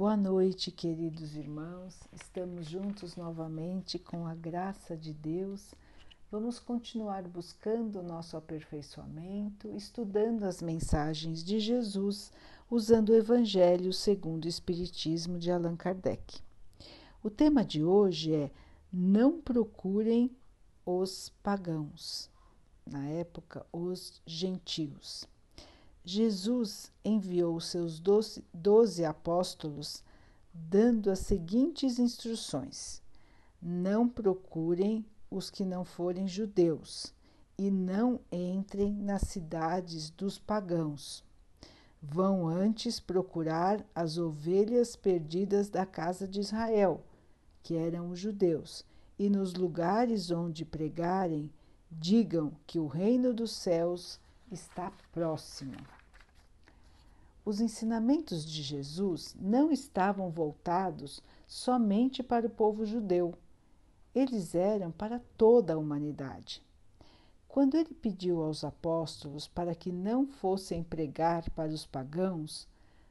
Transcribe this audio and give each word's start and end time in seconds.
Boa 0.00 0.16
noite, 0.16 0.70
queridos 0.70 1.36
irmãos. 1.36 1.94
Estamos 2.10 2.66
juntos 2.66 3.16
novamente 3.16 3.98
com 3.98 4.26
a 4.26 4.34
graça 4.34 4.96
de 4.96 5.12
Deus. 5.12 5.74
Vamos 6.30 6.58
continuar 6.58 7.28
buscando 7.28 8.00
o 8.00 8.02
nosso 8.02 8.34
aperfeiçoamento, 8.34 9.68
estudando 9.76 10.44
as 10.44 10.62
mensagens 10.62 11.44
de 11.44 11.60
Jesus, 11.60 12.32
usando 12.70 13.10
o 13.10 13.14
Evangelho 13.14 13.92
segundo 13.92 14.46
o 14.46 14.48
Espiritismo 14.48 15.38
de 15.38 15.50
Allan 15.50 15.76
Kardec. 15.76 16.40
O 17.22 17.28
tema 17.28 17.62
de 17.62 17.84
hoje 17.84 18.34
é 18.34 18.50
Não 18.90 19.38
procurem 19.38 20.34
os 20.86 21.28
pagãos, 21.42 22.30
na 22.86 23.06
época, 23.06 23.66
os 23.70 24.22
gentios. 24.24 25.28
Jesus 26.04 26.90
enviou 27.04 27.60
seus 27.60 28.00
doze, 28.00 28.44
doze 28.54 29.04
apóstolos 29.04 30.02
dando 30.52 31.10
as 31.10 31.20
seguintes 31.20 31.98
instruções: 31.98 33.02
Não 33.60 34.08
procurem 34.08 35.04
os 35.30 35.50
que 35.50 35.64
não 35.64 35.84
forem 35.84 36.26
judeus 36.26 37.14
e 37.56 37.70
não 37.70 38.18
entrem 38.32 38.94
nas 38.94 39.22
cidades 39.22 40.08
dos 40.10 40.38
pagãos. 40.38 41.22
Vão 42.02 42.48
antes 42.48 42.98
procurar 42.98 43.84
as 43.94 44.16
ovelhas 44.16 44.96
perdidas 44.96 45.68
da 45.68 45.84
casa 45.84 46.26
de 46.26 46.40
Israel, 46.40 47.04
que 47.62 47.76
eram 47.76 48.08
os 48.08 48.18
judeus, 48.18 48.86
e 49.18 49.28
nos 49.28 49.52
lugares 49.52 50.30
onde 50.30 50.64
pregarem, 50.64 51.52
digam 51.90 52.52
que 52.66 52.78
o 52.78 52.86
reino 52.86 53.34
dos 53.34 53.52
céus 53.52 54.18
está 54.50 54.92
próximo. 55.12 55.76
Os 57.44 57.60
ensinamentos 57.60 58.44
de 58.44 58.62
Jesus 58.62 59.34
não 59.40 59.72
estavam 59.72 60.30
voltados 60.30 61.22
somente 61.46 62.22
para 62.22 62.46
o 62.46 62.50
povo 62.50 62.84
judeu, 62.84 63.34
eles 64.14 64.54
eram 64.54 64.90
para 64.90 65.20
toda 65.36 65.74
a 65.74 65.78
humanidade. 65.78 66.62
Quando 67.48 67.76
ele 67.76 67.94
pediu 67.94 68.42
aos 68.42 68.62
apóstolos 68.62 69.48
para 69.48 69.74
que 69.74 69.90
não 69.90 70.26
fossem 70.26 70.82
pregar 70.82 71.48
para 71.50 71.70
os 71.70 71.86
pagãos, 71.86 72.68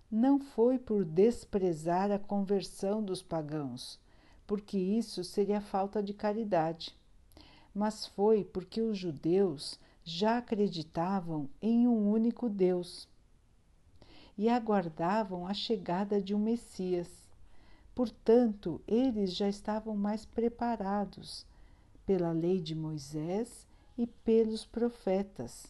não 0.10 0.40
foi 0.40 0.80
por 0.80 1.04
desprezar 1.04 2.12
a 2.12 2.18
conversão 2.18 3.04
dos 3.04 3.22
pagãos, 3.22 4.00
porque 4.48 4.78
isso 4.78 5.24
seria 5.24 5.62
falta 5.62 6.02
de 6.02 6.14
caridade, 6.14 6.98
mas 7.74 8.06
foi 8.06 8.44
porque 8.44 8.82
os 8.82 8.98
judeus 8.98 9.80
já 10.10 10.40
acreditavam 10.40 11.48
em 11.62 11.88
um 11.88 12.10
único 12.10 12.50
Deus 12.50 13.08
e 14.36 14.50
aguardavam 14.50 15.46
a 15.46 15.54
chegada 15.54 16.20
de 16.20 16.34
um 16.34 16.40
Messias. 16.40 17.30
Portanto, 17.94 18.82
eles 18.88 19.36
já 19.36 19.48
estavam 19.48 19.96
mais 19.96 20.26
preparados 20.26 21.46
pela 22.06 22.32
lei 22.32 22.60
de 22.60 22.74
Moisés 22.74 23.68
e 23.96 24.08
pelos 24.08 24.66
profetas 24.66 25.68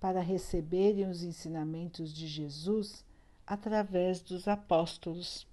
para 0.00 0.20
receberem 0.20 1.06
os 1.08 1.22
ensinamentos 1.22 2.14
de 2.14 2.26
Jesus 2.26 3.04
através 3.46 4.22
dos 4.22 4.48
apóstolos. 4.48 5.46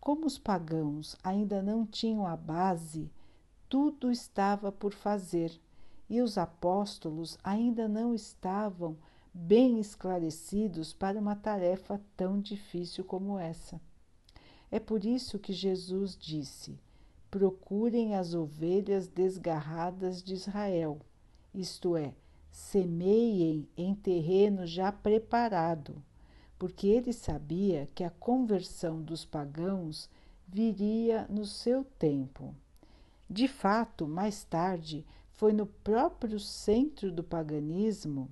Como 0.00 0.24
os 0.24 0.38
pagãos 0.38 1.16
ainda 1.22 1.60
não 1.60 1.84
tinham 1.84 2.26
a 2.26 2.36
base, 2.36 3.10
tudo 3.68 4.10
estava 4.10 4.72
por 4.72 4.92
fazer 4.94 5.60
e 6.08 6.20
os 6.20 6.38
apóstolos 6.38 7.38
ainda 7.42 7.88
não 7.88 8.14
estavam 8.14 8.96
bem 9.32 9.78
esclarecidos 9.78 10.92
para 10.92 11.18
uma 11.18 11.36
tarefa 11.36 12.00
tão 12.16 12.40
difícil 12.40 13.04
como 13.04 13.38
essa. 13.38 13.80
É 14.70 14.80
por 14.80 15.04
isso 15.04 15.38
que 15.38 15.52
Jesus 15.52 16.16
disse: 16.16 16.78
procurem 17.30 18.14
as 18.14 18.34
ovelhas 18.34 19.06
desgarradas 19.08 20.22
de 20.22 20.34
Israel, 20.34 20.98
isto 21.54 21.96
é, 21.96 22.14
semeiem 22.50 23.68
em 23.76 23.94
terreno 23.94 24.66
já 24.66 24.90
preparado, 24.90 26.02
porque 26.58 26.86
ele 26.86 27.12
sabia 27.12 27.88
que 27.94 28.02
a 28.02 28.10
conversão 28.10 29.02
dos 29.02 29.24
pagãos 29.24 30.08
viria 30.48 31.26
no 31.28 31.44
seu 31.44 31.84
tempo. 31.84 32.54
De 33.28 33.48
fato, 33.48 34.06
mais 34.06 34.44
tarde, 34.44 35.04
foi 35.36 35.52
no 35.52 35.66
próprio 35.66 36.40
centro 36.40 37.12
do 37.12 37.22
paganismo, 37.22 38.30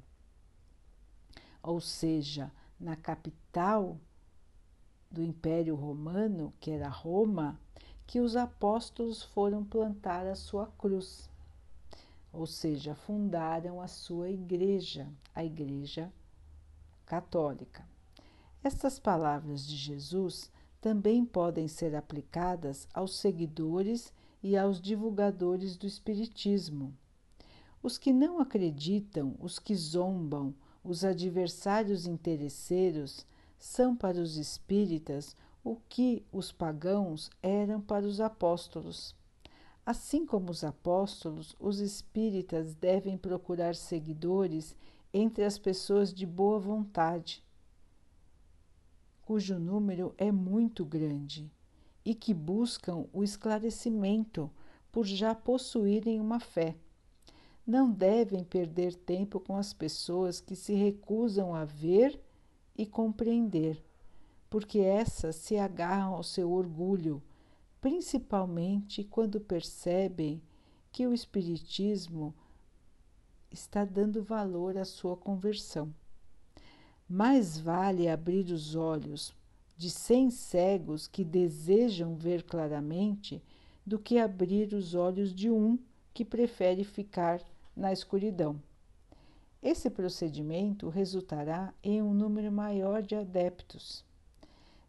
ou 1.62 1.80
seja, 1.80 2.50
na 2.80 2.96
capital 2.96 3.98
do 5.10 5.22
Império 5.22 5.74
Romano, 5.74 6.52
que 6.58 6.70
era 6.70 6.88
Roma, 6.88 7.60
que 8.06 8.20
os 8.20 8.36
apóstolos 8.36 9.22
foram 9.22 9.64
plantar 9.64 10.26
a 10.26 10.34
sua 10.34 10.66
cruz, 10.78 11.30
ou 12.32 12.46
seja, 12.46 12.94
fundaram 12.94 13.80
a 13.80 13.86
sua 13.86 14.30
igreja, 14.30 15.06
a 15.34 15.44
Igreja 15.44 16.12
Católica. 17.06 17.86
Estas 18.62 18.98
palavras 18.98 19.66
de 19.66 19.76
Jesus 19.76 20.50
também 20.80 21.24
podem 21.24 21.68
ser 21.68 21.94
aplicadas 21.94 22.88
aos 22.94 23.16
seguidores 23.18 24.12
e 24.44 24.58
aos 24.58 24.78
divulgadores 24.78 25.74
do 25.74 25.86
Espiritismo. 25.86 26.94
Os 27.82 27.96
que 27.96 28.12
não 28.12 28.40
acreditam, 28.40 29.34
os 29.40 29.58
que 29.58 29.74
zombam, 29.74 30.54
os 30.84 31.02
adversários 31.02 32.06
interesseiros 32.06 33.24
são 33.58 33.96
para 33.96 34.20
os 34.20 34.36
espíritas 34.36 35.34
o 35.64 35.76
que 35.88 36.22
os 36.30 36.52
pagãos 36.52 37.30
eram 37.42 37.80
para 37.80 38.04
os 38.04 38.20
apóstolos. 38.20 39.16
Assim 39.86 40.26
como 40.26 40.50
os 40.50 40.62
apóstolos, 40.62 41.56
os 41.58 41.80
espíritas 41.80 42.74
devem 42.74 43.16
procurar 43.16 43.74
seguidores 43.74 44.76
entre 45.10 45.42
as 45.42 45.56
pessoas 45.56 46.12
de 46.12 46.26
boa 46.26 46.58
vontade, 46.58 47.42
cujo 49.22 49.58
número 49.58 50.14
é 50.18 50.30
muito 50.30 50.84
grande 50.84 51.50
e 52.04 52.14
que 52.14 52.34
buscam 52.34 53.06
o 53.12 53.24
esclarecimento 53.24 54.50
por 54.92 55.06
já 55.06 55.34
possuírem 55.34 56.20
uma 56.20 56.38
fé. 56.38 56.76
Não 57.66 57.90
devem 57.90 58.44
perder 58.44 58.94
tempo 58.94 59.40
com 59.40 59.56
as 59.56 59.72
pessoas 59.72 60.40
que 60.40 60.54
se 60.54 60.74
recusam 60.74 61.54
a 61.54 61.64
ver 61.64 62.20
e 62.76 62.84
compreender, 62.84 63.82
porque 64.50 64.80
essas 64.80 65.36
se 65.36 65.56
agarram 65.56 66.14
ao 66.14 66.22
seu 66.22 66.52
orgulho, 66.52 67.22
principalmente 67.80 69.02
quando 69.02 69.40
percebem 69.40 70.42
que 70.92 71.06
o 71.06 71.14
Espiritismo 71.14 72.34
está 73.50 73.84
dando 73.84 74.22
valor 74.22 74.76
à 74.76 74.84
sua 74.84 75.16
conversão. 75.16 75.94
Mais 77.08 77.58
vale 77.58 78.08
abrir 78.08 78.46
os 78.46 78.74
olhos 78.74 79.34
de 79.76 79.90
cem 79.90 80.30
cegos 80.30 81.06
que 81.06 81.24
desejam 81.24 82.14
ver 82.14 82.44
claramente 82.44 83.42
do 83.84 83.98
que 83.98 84.18
abrir 84.18 84.72
os 84.72 84.94
olhos 84.94 85.34
de 85.34 85.50
um 85.50 85.78
que 86.12 86.24
prefere 86.24 86.84
ficar 86.84 87.42
na 87.76 87.92
escuridão. 87.92 88.60
Esse 89.60 89.90
procedimento 89.90 90.88
resultará 90.88 91.74
em 91.82 92.00
um 92.00 92.14
número 92.14 92.52
maior 92.52 93.02
de 93.02 93.16
adeptos. 93.16 94.04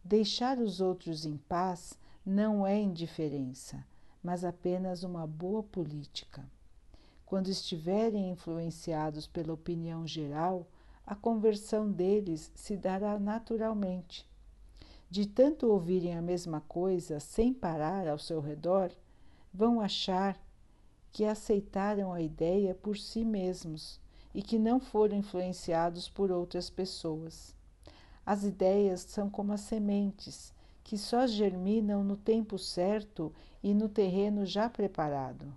Deixar 0.03 0.59
os 0.59 0.81
outros 0.81 1.25
em 1.25 1.37
paz 1.37 1.97
não 2.23 2.65
é 2.65 2.79
indiferença, 2.79 3.83
mas 4.21 4.43
apenas 4.43 5.03
uma 5.03 5.25
boa 5.25 5.63
política. 5.63 6.45
Quando 7.25 7.47
estiverem 7.47 8.29
influenciados 8.29 9.25
pela 9.25 9.53
opinião 9.53 10.05
geral, 10.05 10.67
a 11.07 11.15
conversão 11.15 11.91
deles 11.91 12.51
se 12.53 12.77
dará 12.77 13.17
naturalmente 13.19 14.27
de 15.09 15.25
tanto 15.25 15.67
ouvirem 15.67 16.15
a 16.15 16.21
mesma 16.21 16.61
coisa 16.61 17.19
sem 17.19 17.53
parar 17.53 18.07
ao 18.07 18.17
seu 18.17 18.39
redor, 18.41 18.91
vão 19.53 19.79
achar 19.79 20.39
que 21.11 21.23
aceitaram 21.23 22.11
a 22.11 22.21
ideia 22.21 22.75
por 22.75 22.97
si 22.97 23.23
mesmos 23.23 23.99
e 24.33 24.41
que 24.41 24.59
não 24.59 24.79
foram 24.79 25.15
influenciados 25.17 26.09
por 26.09 26.31
outras 26.31 26.69
pessoas. 26.69 27.55
As 28.25 28.43
ideias 28.43 29.01
são 29.01 29.29
como 29.29 29.53
as 29.53 29.61
sementes, 29.61 30.53
que 30.83 30.97
só 30.97 31.25
germinam 31.25 32.03
no 32.03 32.17
tempo 32.17 32.57
certo 32.57 33.31
e 33.63 33.73
no 33.73 33.87
terreno 33.87 34.45
já 34.45 34.69
preparado. 34.69 35.53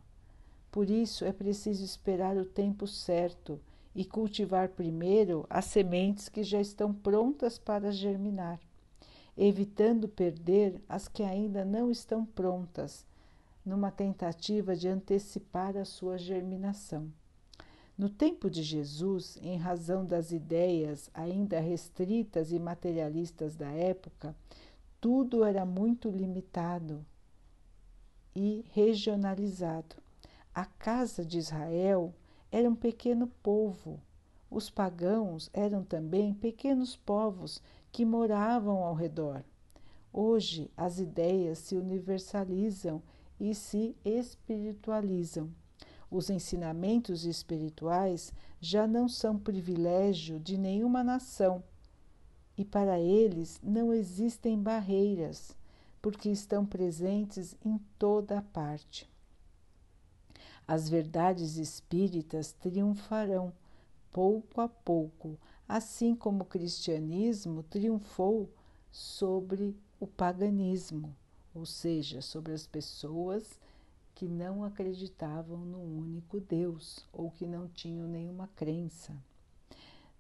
Por 0.71 0.89
isso 0.89 1.25
é 1.25 1.33
preciso 1.33 1.85
esperar 1.85 2.37
o 2.37 2.45
tempo 2.45 2.87
certo 2.87 3.61
e 3.95 4.05
cultivar 4.05 4.69
primeiro 4.69 5.45
as 5.51 5.65
sementes 5.65 6.29
que 6.29 6.45
já 6.45 6.61
estão 6.61 6.95
prontas 6.95 7.59
para 7.59 7.91
germinar 7.91 8.61
evitando 9.41 10.09
perder 10.09 10.83
as 10.89 11.07
que 11.07 11.23
ainda 11.23 11.65
não 11.65 11.93
estão 11.93 12.27
prontas, 12.27 13.07
numa 13.65 13.89
tentativa 13.89 14.75
de 14.75 14.89
antecipar 14.89 15.77
a 15.77 15.85
sua 15.85 16.19
germinação. 16.19 17.09
No 17.97 18.09
tempo 18.09 18.51
de 18.51 18.65
Jesus, 18.65 19.39
em 19.41 19.57
razão 19.57 20.05
das 20.05 20.33
ideias 20.33 21.09
ainda 21.15 21.61
restritas 21.61 22.51
e 22.51 22.59
materialistas 22.59 23.55
da 23.55 23.71
época, 23.71 24.35
tudo 25.01 25.45
era 25.45 25.65
muito 25.65 26.11
limitado 26.11 27.07
e 28.35 28.65
regionalizado. 28.73 29.97
A 30.53 30.65
casa 30.65 31.25
de 31.25 31.39
Israel 31.39 32.13
era 32.51 32.69
um 32.69 32.75
pequeno 32.75 33.29
povo. 33.43 34.01
Os 34.51 34.71
pagãos 34.71 35.51
eram 35.53 35.85
também 35.85 36.35
pequenos 36.35 36.97
povos 36.97 37.63
que 37.91 38.05
moravam 38.05 38.85
ao 38.85 38.95
redor. 38.95 39.43
Hoje 40.13 40.71
as 40.77 40.99
ideias 40.99 41.59
se 41.59 41.77
universalizam 41.77 43.03
e 43.39 43.55
se 43.55 43.97
espiritualizam. 44.05 45.51
Os 46.11 46.31
ensinamentos 46.31 47.25
espirituais 47.25 48.33
já 48.61 48.87
não 48.87 49.09
são 49.09 49.39
privilégio 49.39 50.41
de 50.41 50.57
nenhuma 50.57 51.05
nação 51.05 51.63
e 52.59 52.65
para 52.65 52.99
eles 52.99 53.61
não 53.63 53.93
existem 53.93 54.61
barreiras, 54.61 55.57
porque 56.03 56.29
estão 56.29 56.67
presentes 56.67 57.57
em 57.65 57.79
toda 57.97 58.43
parte. 58.43 59.09
As 60.67 60.89
verdades 60.89 61.57
espíritas 61.57 62.53
triunfarão 62.53 63.53
pouco 64.13 64.61
a 64.61 64.69
pouco, 64.69 65.39
assim 65.69 66.15
como 66.15 66.43
o 66.43 66.47
cristianismo 66.47 67.63
triunfou 67.63 68.49
sobre 68.91 69.77
o 70.01 70.07
paganismo, 70.07 71.15
ou 71.55 71.67
seja, 71.67 72.23
sobre 72.23 72.53
as 72.53 72.67
pessoas 72.67 73.61
que 74.15 74.27
não 74.27 74.65
acreditavam 74.65 75.59
no 75.59 75.79
único 75.79 76.41
Deus 76.41 77.07
ou 77.13 77.31
que 77.31 77.47
não 77.47 77.69
tinham 77.69 78.09
nenhuma 78.09 78.49
crença. 78.57 79.15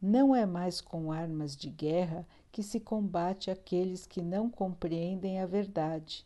Não 0.00 0.36
é 0.36 0.46
mais 0.46 0.80
com 0.80 1.10
armas 1.10 1.56
de 1.56 1.70
guerra 1.70 2.26
que 2.52 2.62
se 2.62 2.78
combate 2.78 3.50
aqueles 3.50 4.06
que 4.06 4.22
não 4.22 4.48
compreendem 4.48 5.40
a 5.40 5.46
verdade, 5.46 6.24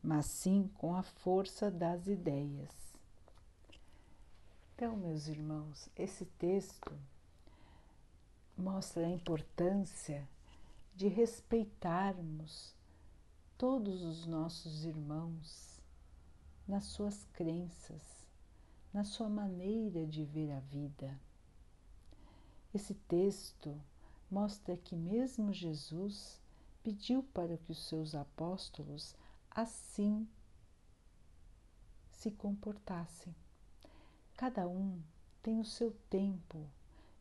mas 0.00 0.26
sim 0.26 0.70
com 0.74 0.94
a 0.94 1.02
força 1.02 1.70
das 1.70 2.06
ideias. 2.06 2.70
Então, 4.74 4.96
meus 4.96 5.26
irmãos, 5.26 5.88
esse 5.96 6.24
texto 6.24 6.92
mostra 8.58 9.06
a 9.06 9.10
importância 9.10 10.28
de 10.94 11.08
respeitarmos 11.08 12.74
todos 13.56 14.02
os 14.02 14.26
nossos 14.26 14.84
irmãos 14.84 15.80
nas 16.66 16.84
suas 16.84 17.24
crenças, 17.32 18.02
na 18.92 19.04
sua 19.04 19.28
maneira 19.28 20.06
de 20.06 20.24
ver 20.24 20.50
a 20.52 20.60
vida 20.60 21.18
esse 22.74 22.94
texto 22.94 23.80
mostra 24.30 24.76
que 24.76 24.94
mesmo 24.94 25.52
Jesus 25.52 26.40
pediu 26.82 27.22
para 27.22 27.56
que 27.56 27.72
os 27.72 27.88
seus 27.88 28.14
apóstolos 28.14 29.16
assim 29.50 30.28
se 32.12 32.30
comportassem. 32.30 33.34
Cada 34.36 34.68
um 34.68 35.02
tem 35.42 35.58
o 35.58 35.64
seu 35.64 35.92
tempo 36.10 36.68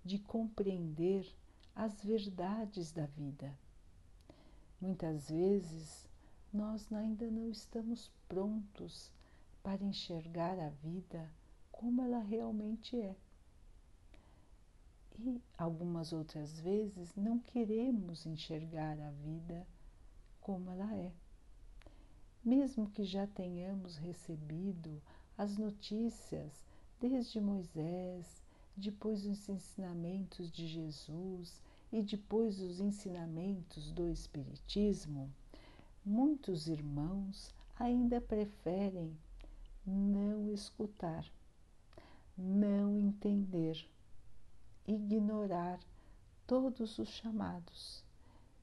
de 0.08 0.18
compreender 0.18 1.28
as 1.76 2.04
verdades 2.04 2.92
da 2.92 3.06
vida. 3.06 3.54
Muitas 4.82 5.30
vezes 5.30 6.08
nós 6.52 6.92
ainda 6.92 7.30
não 7.30 7.52
estamos 7.52 8.10
prontos 8.28 9.12
para 9.62 9.84
enxergar 9.84 10.58
a 10.58 10.70
vida 10.70 11.30
como 11.72 12.02
ela 12.02 12.20
realmente 12.20 13.00
é 13.00 13.16
e 15.20 15.42
algumas 15.58 16.14
outras 16.14 16.60
vezes 16.60 17.16
não 17.16 17.40
queremos 17.40 18.26
enxergar 18.26 19.00
a 19.00 19.12
vida 19.12 19.68
como 20.40 20.70
ela 20.70 20.96
é. 20.96 21.12
Mesmo 22.44 22.90
que 22.92 23.04
já 23.04 23.26
tenhamos 23.26 23.98
recebido 23.98 25.02
as 25.38 25.58
notícias 25.58 26.64
desde 27.00 27.42
Moisés, 27.42 28.44
depois 28.78 29.26
os 29.26 29.50
ensinamentos 29.50 30.50
de 30.50 30.66
Jesus 30.68 31.62
e 31.92 32.02
depois 32.02 32.62
os 32.62 32.80
ensinamentos 32.80 33.92
do 33.92 34.10
Espiritismo, 34.10 35.30
muitos 36.06 36.68
irmãos 36.68 37.54
ainda 37.78 38.22
preferem 38.22 39.18
não 39.86 40.50
escutar, 40.54 41.26
não 42.38 42.98
entender 42.98 43.86
ignorar 44.88 45.80
todos 46.48 46.98
os 46.98 47.10
chamados, 47.10 48.06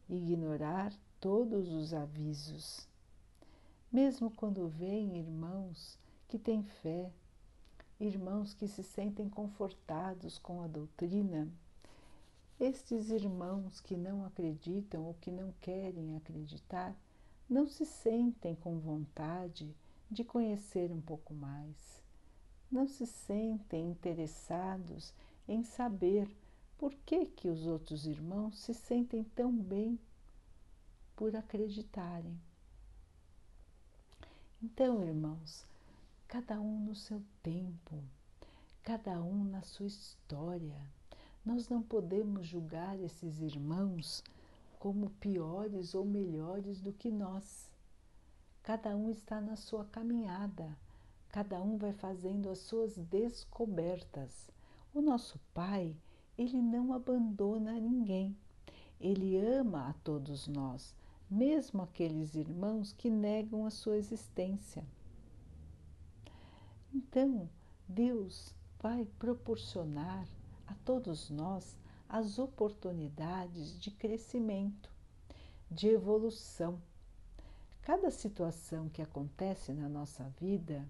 ignorar 0.08 0.90
todos 1.20 1.69
os 1.70 1.93
avisos. 1.93 2.88
Mesmo 3.93 4.31
quando 4.31 4.66
vêm 4.69 5.19
irmãos 5.19 5.99
que 6.26 6.38
têm 6.38 6.62
fé, 6.62 7.12
irmãos 8.00 8.55
que 8.55 8.67
se 8.67 8.82
sentem 8.82 9.29
confortados 9.29 10.38
com 10.38 10.62
a 10.62 10.67
doutrina, 10.67 11.49
estes 12.58 13.11
irmãos 13.11 13.81
que 13.81 13.96
não 13.96 14.25
acreditam 14.25 15.05
ou 15.05 15.14
que 15.14 15.31
não 15.31 15.52
querem 15.61 16.17
acreditar, 16.17 16.94
não 17.49 17.67
se 17.67 17.85
sentem 17.85 18.55
com 18.55 18.79
vontade 18.79 19.75
de 20.11 20.25
conhecer 20.25 20.91
um 20.91 21.00
pouco 21.00 21.35
mais, 21.35 22.02
não 22.70 22.87
se 22.87 23.06
sentem 23.06 23.91
interessados 23.91 25.12
em 25.47 25.62
saber 25.62 26.29
por 26.79 26.94
que, 27.06 27.26
que 27.26 27.49
os 27.49 27.67
outros 27.67 28.06
irmãos 28.06 28.58
se 28.58 28.75
sentem 28.75 29.25
tão 29.35 29.52
bem 29.52 29.99
por 31.17 31.35
acreditarem. 31.37 32.38
Então, 34.62 35.05
irmãos, 35.05 35.67
cada 36.34 36.60
um 36.60 36.81
no 36.81 36.96
seu 36.96 37.22
tempo, 37.44 38.02
cada 38.82 39.22
um 39.22 39.44
na 39.44 39.62
sua 39.62 39.86
história. 39.86 40.81
Nós 41.46 41.69
não 41.69 41.81
podemos 41.81 42.44
julgar 42.44 42.98
esses 42.98 43.40
irmãos 43.40 44.20
como 44.81 45.10
piores 45.20 45.94
ou 45.94 46.04
melhores 46.04 46.81
do 46.81 46.92
que 46.92 47.08
nós. 47.08 47.70
Cada 48.64 48.96
um 48.96 49.10
está 49.10 49.40
na 49.40 49.54
sua 49.54 49.84
caminhada, 49.84 50.76
cada 51.28 51.62
um 51.62 51.76
vai 51.76 51.92
fazendo 51.92 52.50
as 52.50 52.58
suas 52.58 52.96
descobertas. 52.96 54.50
O 54.92 55.00
nosso 55.00 55.38
Pai, 55.54 55.94
ele 56.37 56.60
não 56.60 56.92
abandona 56.92 57.78
ninguém. 57.78 58.37
Ele 59.00 59.38
ama 59.38 59.90
a 59.90 59.92
todos 60.02 60.48
nós, 60.48 60.96
mesmo 61.30 61.80
aqueles 61.80 62.34
irmãos 62.34 62.92
que 62.92 63.08
negam 63.08 63.64
a 63.64 63.70
sua 63.70 63.96
existência. 63.96 64.85
Então, 66.94 67.50
Deus 67.88 68.54
vai 68.80 69.04
proporcionar 69.18 70.28
a 70.64 70.74
todos 70.84 71.28
nós 71.28 71.76
as 72.08 72.38
oportunidades 72.38 73.76
de 73.80 73.90
crescimento, 73.90 74.88
de 75.68 75.88
evolução. 75.88 76.80
Cada 77.82 78.12
situação 78.12 78.88
que 78.88 79.02
acontece 79.02 79.72
na 79.72 79.88
nossa 79.88 80.22
vida 80.38 80.88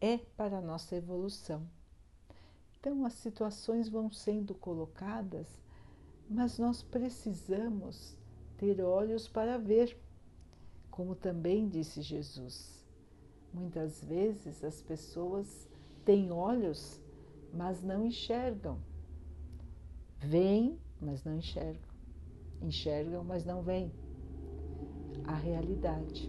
é 0.00 0.18
para 0.18 0.58
a 0.58 0.62
nossa 0.62 0.94
evolução. 0.94 1.66
Então, 2.78 3.04
as 3.04 3.14
situações 3.14 3.88
vão 3.88 4.12
sendo 4.12 4.54
colocadas, 4.54 5.48
mas 6.30 6.60
nós 6.60 6.80
precisamos 6.80 8.16
ter 8.56 8.80
olhos 8.80 9.26
para 9.26 9.58
ver, 9.58 9.98
como 10.92 11.16
também 11.16 11.68
disse 11.68 12.02
Jesus. 12.02 12.83
Muitas 13.54 14.02
vezes 14.02 14.64
as 14.64 14.82
pessoas 14.82 15.68
têm 16.04 16.32
olhos, 16.32 17.00
mas 17.52 17.80
não 17.80 18.04
enxergam. 18.04 18.78
Veem, 20.18 20.76
mas 21.00 21.22
não 21.22 21.36
enxergam. 21.36 21.94
Enxergam, 22.60 23.22
mas 23.22 23.44
não 23.44 23.62
veem 23.62 23.92
a 25.24 25.34
realidade. 25.34 26.28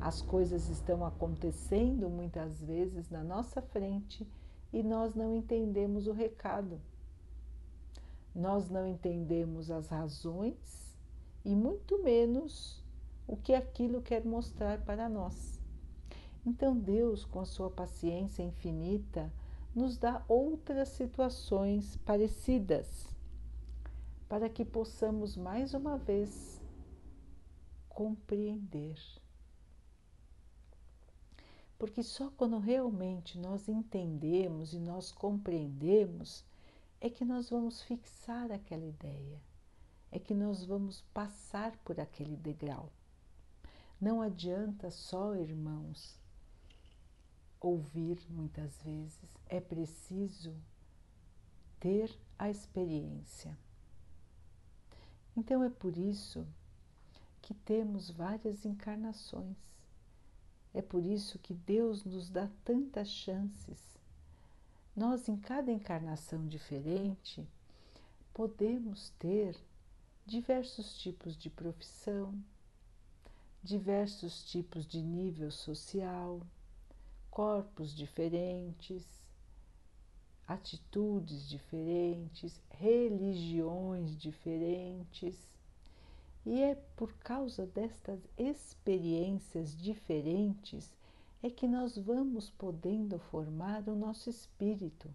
As 0.00 0.22
coisas 0.22 0.70
estão 0.70 1.04
acontecendo 1.04 2.08
muitas 2.08 2.58
vezes 2.62 3.10
na 3.10 3.22
nossa 3.22 3.60
frente 3.60 4.26
e 4.72 4.82
nós 4.82 5.14
não 5.14 5.36
entendemos 5.36 6.06
o 6.06 6.12
recado. 6.12 6.80
Nós 8.34 8.70
não 8.70 8.86
entendemos 8.86 9.70
as 9.70 9.88
razões 9.88 10.96
e 11.44 11.54
muito 11.54 12.02
menos 12.02 12.82
o 13.26 13.36
que 13.36 13.52
aquilo 13.52 14.00
quer 14.00 14.24
mostrar 14.24 14.82
para 14.84 15.06
nós. 15.06 15.62
Então, 16.46 16.76
Deus, 16.76 17.24
com 17.24 17.40
a 17.40 17.46
sua 17.46 17.70
paciência 17.70 18.42
infinita, 18.42 19.32
nos 19.74 19.96
dá 19.96 20.22
outras 20.28 20.90
situações 20.90 21.96
parecidas 22.04 23.08
para 24.28 24.48
que 24.48 24.64
possamos 24.64 25.36
mais 25.36 25.74
uma 25.74 25.96
vez 25.96 26.60
compreender. 27.88 28.96
Porque 31.78 32.02
só 32.02 32.30
quando 32.36 32.58
realmente 32.58 33.38
nós 33.38 33.68
entendemos 33.68 34.74
e 34.74 34.78
nós 34.78 35.10
compreendemos 35.10 36.44
é 37.00 37.10
que 37.10 37.24
nós 37.24 37.50
vamos 37.50 37.82
fixar 37.82 38.50
aquela 38.52 38.84
ideia, 38.84 39.40
é 40.10 40.18
que 40.18 40.34
nós 40.34 40.64
vamos 40.64 41.02
passar 41.12 41.76
por 41.78 41.98
aquele 42.00 42.36
degrau. 42.36 42.90
Não 44.00 44.22
adianta 44.22 44.90
só, 44.90 45.34
irmãos, 45.34 46.18
ouvir 47.64 48.18
muitas 48.28 48.82
vezes, 48.82 49.18
é 49.46 49.58
preciso 49.58 50.54
ter 51.80 52.14
a 52.38 52.50
experiência. 52.50 53.56
Então 55.34 55.64
é 55.64 55.70
por 55.70 55.96
isso 55.96 56.46
que 57.40 57.54
temos 57.54 58.10
várias 58.10 58.66
encarnações. 58.66 59.56
É 60.74 60.82
por 60.82 61.04
isso 61.06 61.38
que 61.38 61.54
Deus 61.54 62.04
nos 62.04 62.28
dá 62.28 62.50
tantas 62.64 63.08
chances. 63.08 63.98
Nós, 64.94 65.28
em 65.28 65.36
cada 65.36 65.72
encarnação 65.72 66.46
diferente, 66.46 67.48
podemos 68.34 69.10
ter 69.18 69.56
diversos 70.26 70.98
tipos 70.98 71.36
de 71.36 71.48
profissão, 71.48 72.34
diversos 73.62 74.44
tipos 74.44 74.86
de 74.86 75.00
nível 75.00 75.50
social, 75.50 76.40
corpos 77.34 77.92
diferentes, 77.92 79.04
atitudes 80.46 81.48
diferentes, 81.48 82.62
religiões 82.70 84.16
diferentes. 84.16 85.36
E 86.46 86.62
é 86.62 86.76
por 86.94 87.12
causa 87.14 87.66
destas 87.66 88.20
experiências 88.38 89.76
diferentes 89.76 90.94
é 91.42 91.50
que 91.50 91.66
nós 91.66 91.98
vamos 91.98 92.50
podendo 92.50 93.18
formar 93.18 93.88
o 93.88 93.96
nosso 93.96 94.30
espírito. 94.30 95.12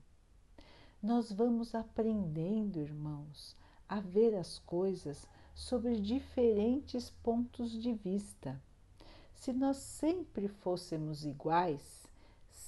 Nós 1.02 1.32
vamos 1.32 1.74
aprendendo, 1.74 2.82
irmãos, 2.82 3.56
a 3.88 4.02
ver 4.02 4.36
as 4.36 4.60
coisas 4.60 5.26
sobre 5.56 6.02
diferentes 6.02 7.12
pontos 7.24 7.72
de 7.72 7.94
vista. 7.94 8.62
Se 9.34 9.54
nós 9.54 9.78
sempre 9.78 10.50
fôssemos 10.50 11.24
iguais, 11.24 12.09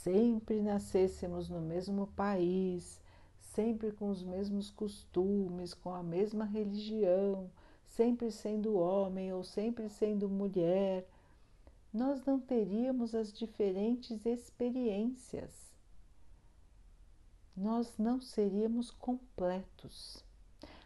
sempre 0.03 0.61
nascêssemos 0.61 1.47
no 1.47 1.61
mesmo 1.61 2.07
país, 2.07 2.99
sempre 3.39 3.91
com 3.91 4.09
os 4.09 4.23
mesmos 4.23 4.71
costumes, 4.71 5.73
com 5.73 5.93
a 5.93 6.01
mesma 6.01 6.43
religião, 6.43 7.51
sempre 7.85 8.31
sendo 8.31 8.77
homem 8.77 9.31
ou 9.31 9.43
sempre 9.43 9.89
sendo 9.89 10.27
mulher, 10.27 11.07
nós 11.93 12.23
não 12.25 12.39
teríamos 12.39 13.13
as 13.13 13.31
diferentes 13.31 14.25
experiências. 14.25 15.71
Nós 17.55 17.97
não 17.97 18.19
seríamos 18.19 18.89
completos. 18.89 20.23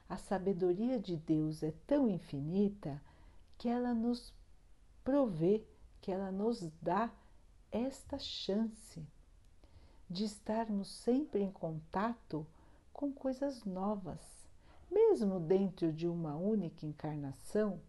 A 0.09 0.17
sabedoria 0.17 0.99
de 0.99 1.15
Deus 1.15 1.63
é 1.63 1.73
tão 1.87 2.09
infinita 2.09 3.01
que 3.57 3.69
ela 3.69 3.93
nos 3.93 4.33
provê, 5.03 5.63
que 6.01 6.11
ela 6.11 6.31
nos 6.31 6.69
dá 6.81 7.11
esta 7.75 8.17
chance 8.17 9.05
de 10.09 10.23
estarmos 10.23 10.87
sempre 10.87 11.43
em 11.43 11.51
contato 11.51 12.47
com 12.93 13.11
coisas 13.11 13.65
novas. 13.65 14.47
Mesmo 14.89 15.41
dentro 15.41 15.91
de 15.91 16.07
uma 16.07 16.37
única 16.37 16.85
encarnação, 16.85 17.81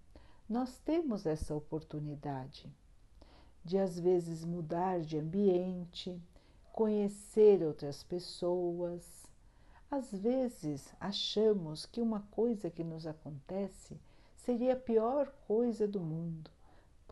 nós 0.48 0.76
temos 0.78 1.24
essa 1.24 1.54
oportunidade 1.54 2.68
de 3.64 3.78
às 3.78 3.96
vezes 3.96 4.44
mudar 4.44 5.02
de 5.02 5.18
ambiente, 5.18 6.20
conhecer 6.72 7.62
outras 7.62 8.02
pessoas. 8.02 9.30
Às 9.88 10.10
vezes 10.10 10.92
achamos 10.98 11.86
que 11.86 12.00
uma 12.00 12.22
coisa 12.32 12.70
que 12.70 12.82
nos 12.82 13.06
acontece 13.06 13.96
seria 14.34 14.72
a 14.72 14.80
pior 14.80 15.32
coisa 15.46 15.86
do 15.86 16.00
mundo. 16.00 16.55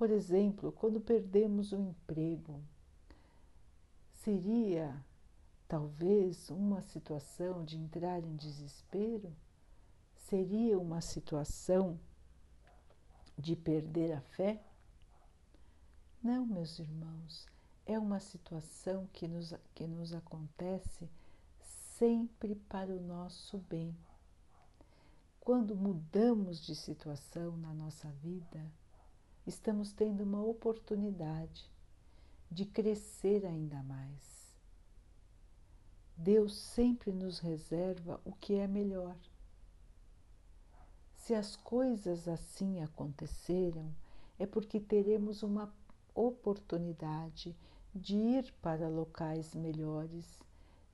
Por 0.04 0.10
exemplo, 0.10 0.70
quando 0.70 1.00
perdemos 1.00 1.72
o 1.72 1.78
emprego, 1.78 2.60
seria 4.22 5.02
talvez 5.66 6.50
uma 6.50 6.82
situação 6.82 7.64
de 7.64 7.78
entrar 7.78 8.22
em 8.22 8.36
desespero? 8.36 9.34
Seria 10.14 10.78
uma 10.78 11.00
situação 11.00 11.98
de 13.38 13.56
perder 13.56 14.12
a 14.12 14.20
fé? 14.20 14.62
Não, 16.22 16.44
meus 16.44 16.78
irmãos, 16.78 17.46
é 17.86 17.98
uma 17.98 18.20
situação 18.20 19.08
que 19.10 19.26
nos, 19.26 19.54
que 19.74 19.86
nos 19.86 20.12
acontece 20.12 21.08
sempre 21.96 22.56
para 22.68 22.92
o 22.92 23.00
nosso 23.00 23.56
bem. 23.56 23.96
Quando 25.40 25.74
mudamos 25.74 26.60
de 26.60 26.74
situação 26.74 27.56
na 27.56 27.72
nossa 27.72 28.10
vida, 28.22 28.70
estamos 29.46 29.92
tendo 29.92 30.22
uma 30.22 30.42
oportunidade 30.42 31.70
de 32.50 32.64
crescer 32.64 33.44
ainda 33.44 33.82
mais. 33.82 34.54
Deus 36.16 36.56
sempre 36.56 37.12
nos 37.12 37.40
reserva 37.40 38.20
o 38.24 38.32
que 38.32 38.54
é 38.54 38.66
melhor. 38.66 39.16
Se 41.16 41.34
as 41.34 41.56
coisas 41.56 42.28
assim 42.28 42.82
aconteceram, 42.82 43.92
é 44.38 44.46
porque 44.46 44.78
teremos 44.78 45.42
uma 45.42 45.74
oportunidade 46.14 47.56
de 47.94 48.14
ir 48.16 48.52
para 48.62 48.88
locais 48.88 49.54
melhores, 49.54 50.40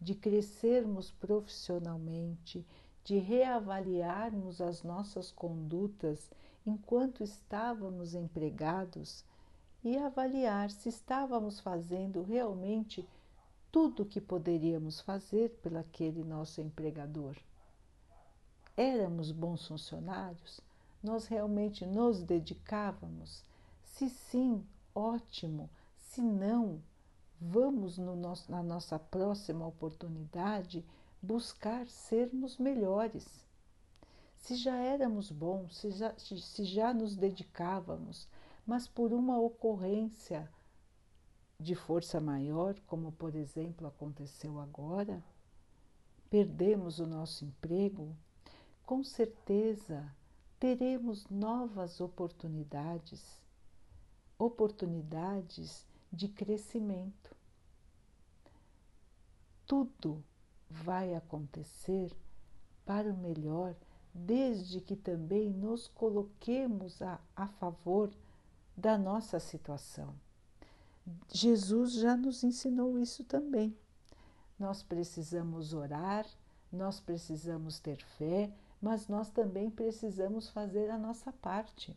de 0.01 0.15
crescermos 0.15 1.11
profissionalmente, 1.11 2.67
de 3.05 3.19
reavaliarmos 3.19 4.61
as 4.61 4.83
nossas 4.83 5.31
condutas 5.31 6.31
enquanto 6.67 7.23
estávamos 7.23 8.15
empregados 8.15 9.25
e 9.83 9.97
avaliar 9.97 10.71
se 10.71 10.89
estávamos 10.89 11.61
fazendo 11.61 12.23
realmente 12.23 13.09
tudo 13.73 14.03
o 14.03 14.07
que 14.07 14.21
poderíamos 14.21 15.01
fazer 15.01 15.51
pelaquele 15.63 16.25
nosso 16.25 16.61
empregador. 16.61 17.37
Éramos 18.77 19.31
bons 19.31 19.67
funcionários? 19.67 20.61
Nós 21.03 21.27
realmente 21.27 21.87
nos 21.87 22.23
dedicávamos? 22.23 23.45
Se 23.83 24.09
sim, 24.09 24.65
ótimo. 24.95 25.71
Se 25.97 26.21
não, 26.21 26.83
vamos 27.41 27.97
no 27.97 28.17
nosso, 28.17 28.51
na 28.51 28.63
nossa 28.63 28.99
próxima 28.99 29.67
oportunidade 29.67 30.85
buscar 31.23 31.87
sermos 31.87 32.59
melhores. 32.59 33.27
Se 34.41 34.57
já 34.57 34.77
éramos 34.77 35.31
bons, 35.31 35.77
se 35.77 35.91
já, 35.91 36.15
se 36.19 36.65
já 36.65 36.93
nos 36.93 37.15
dedicávamos, 37.15 38.27
mas 38.67 38.89
por 38.89 39.13
uma 39.13 39.39
ocorrência 39.39 40.51
de 41.59 41.75
força 41.75 42.21
maior, 42.21 42.79
como 42.87 43.13
por 43.13 43.35
exemplo 43.35 43.87
aconteceu 43.87 44.59
agora, 44.59 45.23
perdemos 46.31 46.99
o 46.99 47.07
nosso 47.07 47.45
emprego, 47.45 48.17
com 48.87 49.05
certeza 49.05 50.11
teremos 50.59 51.29
novas 51.29 52.01
oportunidades, 52.01 53.41
oportunidades 54.39 55.87
de 56.13 56.29
crescimento. 56.29 57.37
Tudo 59.67 60.25
vai 60.69 61.15
acontecer 61.15 62.13
para 62.85 63.13
o 63.13 63.17
melhor, 63.17 63.75
desde 64.13 64.81
que 64.81 64.97
também 64.97 65.51
nos 65.51 65.89
coloquemos 65.89 67.01
a, 67.01 67.21
a 67.35 67.47
favor 67.47 68.11
da 68.77 68.99
nossa 68.99 69.39
situação. 69.39 70.15
Jesus 71.33 71.93
já 71.93 72.17
nos 72.17 72.45
ensinou 72.45 72.99
isso 72.99 73.25
também. 73.25 73.77
Nós 74.59 74.83
precisamos 74.83 75.73
orar, 75.73 76.27
nós 76.71 77.01
precisamos 77.01 77.79
ter 77.79 77.97
fé, 78.19 78.53
mas 78.81 79.09
nós 79.09 79.31
também 79.31 79.71
precisamos 79.71 80.49
fazer 80.49 80.91
a 80.91 80.99
nossa 80.99 81.33
parte. 81.33 81.97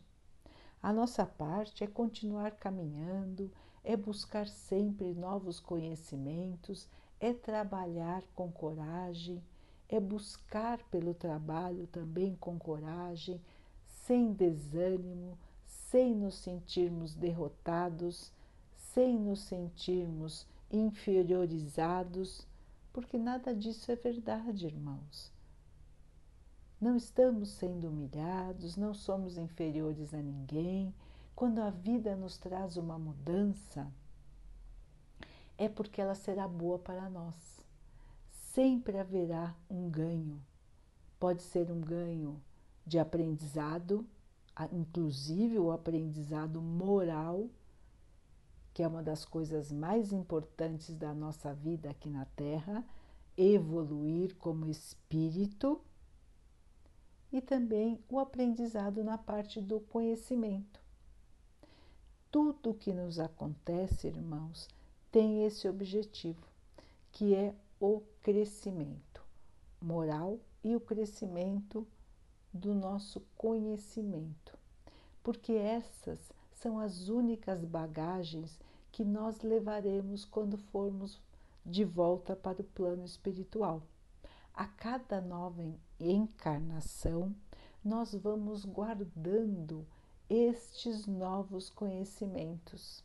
A 0.82 0.92
nossa 0.92 1.24
parte 1.24 1.82
é 1.82 1.86
continuar 1.86 2.52
caminhando, 2.52 3.50
é 3.82 3.96
buscar 3.96 4.46
sempre 4.48 5.14
novos 5.14 5.60
conhecimentos, 5.60 6.88
é 7.20 7.32
trabalhar 7.32 8.22
com 8.34 8.50
coragem, 8.50 9.42
é 9.88 10.00
buscar 10.00 10.82
pelo 10.84 11.14
trabalho 11.14 11.86
também 11.86 12.36
com 12.36 12.58
coragem, 12.58 13.40
sem 13.84 14.32
desânimo, 14.32 15.38
sem 15.64 16.14
nos 16.14 16.34
sentirmos 16.36 17.14
derrotados, 17.14 18.32
sem 18.74 19.18
nos 19.18 19.40
sentirmos 19.40 20.46
inferiorizados, 20.70 22.46
porque 22.92 23.18
nada 23.18 23.54
disso 23.54 23.90
é 23.90 23.96
verdade, 23.96 24.66
irmãos. 24.66 25.32
Não 26.80 26.96
estamos 26.96 27.48
sendo 27.50 27.88
humilhados, 27.88 28.76
não 28.76 28.92
somos 28.92 29.38
inferiores 29.38 30.12
a 30.12 30.18
ninguém. 30.18 30.94
Quando 31.34 31.60
a 31.60 31.70
vida 31.70 32.14
nos 32.14 32.36
traz 32.36 32.76
uma 32.76 32.98
mudança, 32.98 33.90
é 35.56 35.68
porque 35.68 36.00
ela 36.00 36.14
será 36.14 36.46
boa 36.46 36.78
para 36.78 37.08
nós. 37.08 37.53
Sempre 38.54 38.98
haverá 38.98 39.52
um 39.68 39.90
ganho. 39.90 40.40
Pode 41.18 41.42
ser 41.42 41.72
um 41.72 41.80
ganho 41.80 42.40
de 42.86 43.00
aprendizado, 43.00 44.06
inclusive 44.70 45.58
o 45.58 45.72
aprendizado 45.72 46.62
moral, 46.62 47.50
que 48.72 48.80
é 48.80 48.86
uma 48.86 49.02
das 49.02 49.24
coisas 49.24 49.72
mais 49.72 50.12
importantes 50.12 50.94
da 50.94 51.12
nossa 51.12 51.52
vida 51.52 51.90
aqui 51.90 52.08
na 52.08 52.26
Terra, 52.26 52.86
evoluir 53.36 54.36
como 54.36 54.70
espírito, 54.70 55.80
e 57.32 57.40
também 57.40 57.98
o 58.08 58.20
aprendizado 58.20 59.02
na 59.02 59.18
parte 59.18 59.60
do 59.60 59.80
conhecimento. 59.80 60.80
Tudo 62.30 62.72
que 62.72 62.92
nos 62.92 63.18
acontece, 63.18 64.06
irmãos, 64.06 64.68
tem 65.10 65.44
esse 65.44 65.68
objetivo, 65.68 66.46
que 67.10 67.34
é 67.34 67.52
o 67.86 68.02
crescimento 68.22 69.22
moral 69.78 70.40
e 70.62 70.74
o 70.74 70.80
crescimento 70.80 71.86
do 72.50 72.74
nosso 72.74 73.20
conhecimento, 73.36 74.56
porque 75.22 75.52
essas 75.52 76.18
são 76.54 76.78
as 76.78 77.08
únicas 77.08 77.62
bagagens 77.62 78.58
que 78.90 79.04
nós 79.04 79.42
levaremos 79.42 80.24
quando 80.24 80.56
formos 80.56 81.20
de 81.66 81.84
volta 81.84 82.34
para 82.34 82.62
o 82.62 82.64
plano 82.64 83.04
espiritual. 83.04 83.82
A 84.54 84.66
cada 84.66 85.20
nova 85.20 85.62
encarnação, 86.00 87.34
nós 87.84 88.14
vamos 88.14 88.64
guardando 88.64 89.86
estes 90.30 91.06
novos 91.06 91.68
conhecimentos. 91.68 93.04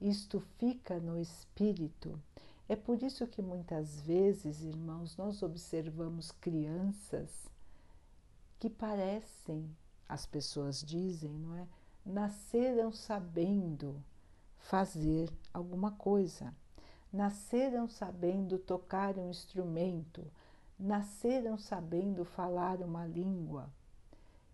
Isto 0.00 0.40
fica 0.58 1.00
no 1.00 1.18
espírito. 1.18 2.16
É 2.68 2.76
por 2.76 3.02
isso 3.02 3.26
que 3.26 3.42
muitas 3.42 4.00
vezes, 4.02 4.62
irmãos, 4.62 5.16
nós 5.16 5.42
observamos 5.42 6.30
crianças 6.30 7.50
que 8.58 8.70
parecem, 8.70 9.68
as 10.08 10.24
pessoas 10.24 10.82
dizem, 10.82 11.32
não 11.32 11.56
é? 11.56 11.66
Nasceram 12.04 12.92
sabendo 12.92 14.02
fazer 14.56 15.28
alguma 15.52 15.90
coisa, 15.92 16.54
nasceram 17.12 17.88
sabendo 17.88 18.58
tocar 18.58 19.18
um 19.18 19.28
instrumento, 19.28 20.24
nasceram 20.78 21.58
sabendo 21.58 22.24
falar 22.24 22.80
uma 22.80 23.06
língua. 23.06 23.68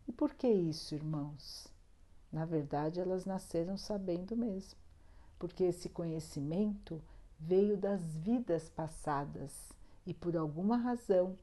E 0.07 0.13
por 0.13 0.35
que 0.35 0.49
isso, 0.49 0.95
irmãos? 0.95 1.69
Na 2.33 2.45
verdade, 2.45 3.01
elas 3.01 3.25
nasceram 3.25 3.77
sabendo 3.77 4.35
mesmo, 4.37 4.79
porque 5.39 5.65
esse 5.65 5.89
conhecimento 5.89 7.03
veio 7.39 7.77
das 7.77 8.17
vidas 8.17 8.69
passadas 8.69 9.73
e 10.05 10.13
por 10.13 10.37
alguma 10.37 10.77
razão 10.77 11.37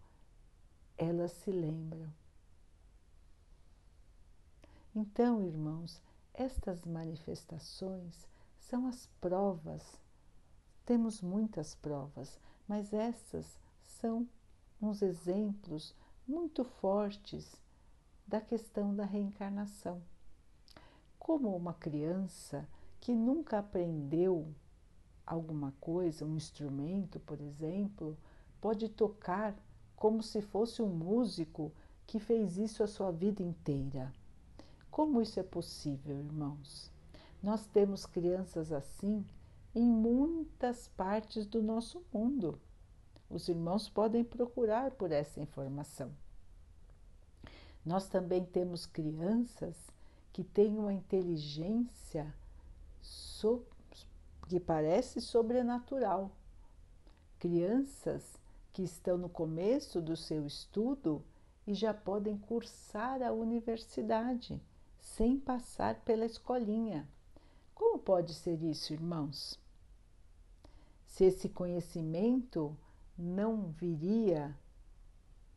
elas 0.97 1.31
se 1.31 1.51
lembram. 1.51 2.11
Então, 4.93 5.41
irmãos, 5.41 6.01
estas 6.33 6.85
manifestações 6.85 8.27
são 8.57 8.87
as 8.87 9.07
provas. 9.19 9.99
Temos 10.85 11.21
muitas 11.21 11.75
provas, 11.75 12.39
mas 12.67 12.93
essas 12.93 13.59
são 13.81 14.27
uns 14.81 15.01
exemplos 15.01 15.95
muito 16.27 16.63
fortes 16.63 17.61
da 18.27 18.41
questão 18.41 18.95
da 18.95 19.05
reencarnação. 19.05 20.01
Como 21.19 21.55
uma 21.55 21.73
criança 21.73 22.67
que 22.99 23.13
nunca 23.13 23.59
aprendeu 23.59 24.53
alguma 25.25 25.73
coisa, 25.79 26.25
um 26.25 26.35
instrumento, 26.35 27.19
por 27.19 27.41
exemplo, 27.41 28.17
pode 28.61 28.89
tocar 28.89 29.55
como 29.95 30.21
se 30.21 30.41
fosse 30.41 30.81
um 30.81 30.89
músico 30.89 31.71
que 32.05 32.19
fez 32.19 32.57
isso 32.57 32.83
a 32.83 32.87
sua 32.87 33.11
vida 33.11 33.41
inteira. 33.41 34.13
Como 34.91 35.21
isso 35.21 35.39
é 35.39 35.43
possível, 35.43 36.17
irmãos? 36.17 36.91
Nós 37.41 37.65
temos 37.67 38.05
crianças 38.05 38.71
assim 38.71 39.25
em 39.73 39.85
muitas 39.85 40.87
partes 40.89 41.45
do 41.45 41.61
nosso 41.61 42.01
mundo. 42.13 42.59
Os 43.29 43.49
irmãos 43.49 43.89
podem 43.89 44.23
procurar 44.23 44.91
por 44.91 45.11
essa 45.11 45.41
informação. 45.41 46.11
Nós 47.85 48.07
também 48.07 48.43
temos 48.45 48.85
crianças 48.85 49.75
que 50.31 50.43
têm 50.43 50.77
uma 50.77 50.93
inteligência 50.93 52.33
so, 53.01 53.63
que 54.47 54.59
parece 54.59 55.19
sobrenatural. 55.21 56.31
Crianças 57.39 58.37
que 58.71 58.83
estão 58.83 59.17
no 59.17 59.29
começo 59.29 60.01
do 60.01 60.15
seu 60.15 60.45
estudo 60.45 61.23
e 61.65 61.73
já 61.73 61.93
podem 61.93 62.37
cursar 62.37 63.21
a 63.21 63.31
universidade 63.31 64.61
sem 64.99 65.39
passar 65.39 66.01
pela 66.01 66.25
escolinha. 66.25 67.07
Como 67.73 67.99
pode 67.99 68.33
ser 68.33 68.61
isso, 68.61 68.93
irmãos? 68.93 69.59
Se 71.05 71.25
esse 71.25 71.49
conhecimento 71.49 72.75
não 73.17 73.71
viria 73.71 74.55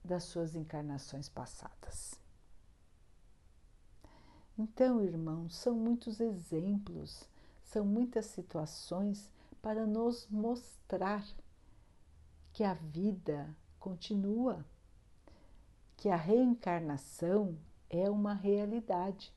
das 0.04 0.24
suas 0.24 0.54
encarnações 0.54 1.28
passadas. 1.28 2.18
Então, 4.56 5.02
irmãos, 5.02 5.54
são 5.54 5.74
muitos 5.74 6.18
exemplos, 6.20 7.28
são 7.68 7.84
muitas 7.84 8.24
situações 8.26 9.30
para 9.60 9.86
nos 9.86 10.26
mostrar 10.30 11.24
que 12.50 12.64
a 12.64 12.72
vida 12.72 13.54
continua, 13.78 14.64
que 15.96 16.08
a 16.08 16.16
reencarnação 16.16 17.58
é 17.90 18.08
uma 18.08 18.32
realidade 18.32 19.34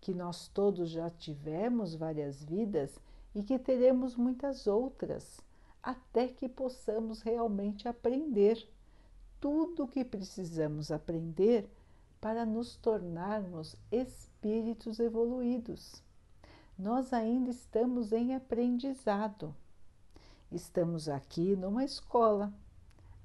que 0.00 0.12
nós 0.12 0.48
todos 0.48 0.90
já 0.90 1.10
tivemos 1.10 1.94
várias 1.94 2.42
vidas 2.42 2.98
e 3.34 3.42
que 3.42 3.56
teremos 3.56 4.16
muitas 4.16 4.66
outras, 4.66 5.40
até 5.80 6.26
que 6.26 6.48
possamos 6.48 7.22
realmente 7.22 7.86
aprender 7.86 8.68
tudo 9.40 9.84
o 9.84 9.88
que 9.88 10.04
precisamos 10.04 10.90
aprender 10.90 11.70
para 12.20 12.44
nos 12.44 12.74
tornarmos 12.74 13.76
espíritos 13.92 14.98
evoluídos. 14.98 16.02
Nós 16.80 17.12
ainda 17.12 17.50
estamos 17.50 18.10
em 18.10 18.34
aprendizado. 18.34 19.54
Estamos 20.50 21.10
aqui 21.10 21.54
numa 21.54 21.84
escola. 21.84 22.50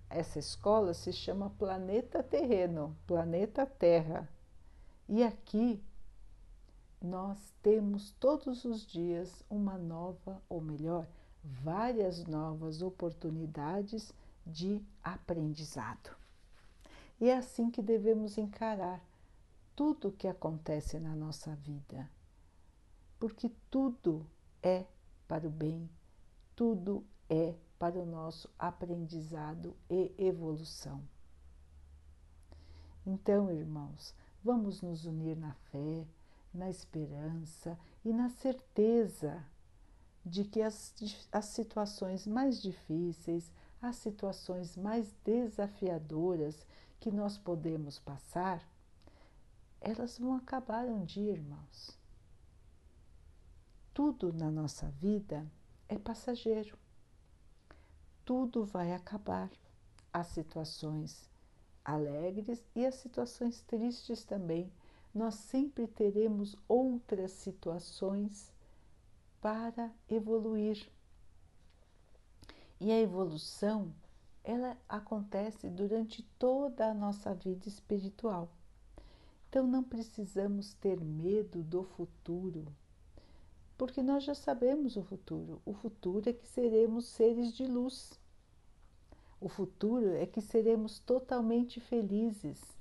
Essa 0.09 0.39
escola 0.39 0.93
se 0.93 1.13
chama 1.13 1.49
Planeta 1.51 2.21
Terreno, 2.21 2.93
Planeta 3.07 3.65
Terra. 3.65 4.27
E 5.07 5.23
aqui 5.23 5.81
nós 7.01 7.53
temos 7.63 8.11
todos 8.19 8.65
os 8.65 8.85
dias 8.85 9.41
uma 9.49 9.77
nova, 9.77 10.41
ou 10.49 10.59
melhor, 10.59 11.07
várias 11.41 12.25
novas 12.25 12.81
oportunidades 12.81 14.13
de 14.45 14.83
aprendizado. 15.01 16.13
E 17.21 17.29
é 17.29 17.37
assim 17.37 17.71
que 17.71 17.81
devemos 17.81 18.37
encarar 18.37 19.01
tudo 19.73 20.09
o 20.09 20.11
que 20.11 20.27
acontece 20.27 20.99
na 20.99 21.15
nossa 21.15 21.55
vida, 21.55 22.09
porque 23.19 23.51
tudo 23.69 24.25
é 24.61 24.85
para 25.27 25.47
o 25.47 25.51
bem, 25.51 25.89
tudo 26.55 27.03
é 27.29 27.55
para 27.77 27.99
o 27.99 28.05
nosso 28.05 28.49
aprendizado 28.57 29.75
e 29.89 30.13
evolução. 30.17 31.01
Então, 33.05 33.51
irmãos, 33.51 34.15
vamos 34.43 34.81
nos 34.81 35.05
unir 35.05 35.37
na 35.37 35.53
fé, 35.71 36.07
na 36.53 36.69
esperança 36.69 37.77
e 38.03 38.11
na 38.11 38.29
certeza 38.29 39.45
de 40.25 40.43
que 40.43 40.61
as, 40.61 40.93
as 41.31 41.45
situações 41.45 42.25
mais 42.25 42.61
difíceis, 42.61 43.51
as 43.81 43.97
situações 43.97 44.75
mais 44.75 45.13
desafiadoras 45.23 46.65
que 46.99 47.11
nós 47.11 47.37
podemos 47.37 47.99
passar, 47.99 48.67
elas 49.79 50.17
vão 50.17 50.33
acabar 50.33 50.85
um 50.85 51.05
dia, 51.05 51.33
irmãos. 51.33 52.04
Tudo 53.95 54.33
na 54.33 54.51
nossa 54.51 54.89
vida 54.99 55.49
é 55.87 55.97
passageiro. 55.97 56.77
Tudo 58.25 58.65
vai 58.65 58.91
acabar. 58.91 59.49
As 60.11 60.27
situações 60.27 61.29
alegres 61.83 62.61
e 62.75 62.85
as 62.85 62.95
situações 62.95 63.61
tristes 63.61 64.25
também 64.25 64.69
nós 65.13 65.35
sempre 65.35 65.87
teremos 65.87 66.57
outras 66.67 67.31
situações 67.31 68.51
para 69.39 69.89
evoluir. 70.09 70.91
E 72.81 72.91
a 72.91 72.99
evolução, 72.99 73.95
ela 74.43 74.77
acontece 74.89 75.69
durante 75.69 76.21
toda 76.37 76.91
a 76.91 76.93
nossa 76.93 77.33
vida 77.33 77.69
espiritual. 77.69 78.49
Então 79.47 79.65
não 79.65 79.81
precisamos 79.81 80.73
ter 80.73 80.99
medo 80.99 81.63
do 81.63 81.81
futuro, 81.81 82.65
porque 83.77 84.01
nós 84.01 84.23
já 84.23 84.33
sabemos 84.33 84.95
o 84.95 85.03
futuro. 85.03 85.61
O 85.65 85.73
futuro 85.73 86.29
é 86.29 86.33
que 86.33 86.47
seremos 86.47 87.05
seres 87.05 87.53
de 87.53 87.65
luz. 87.65 88.19
O 89.39 89.49
futuro 89.49 90.13
é 90.15 90.25
que 90.25 90.41
seremos 90.41 90.99
totalmente 90.99 91.79
felizes 91.79 92.75